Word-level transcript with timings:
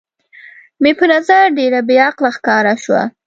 مې 0.81 0.91
په 0.99 1.05
نظر 1.13 1.43
ډېره 1.57 1.79
بې 1.87 1.97
عقله 2.07 2.29
ښکاره 2.37 2.73
شول. 2.83 3.05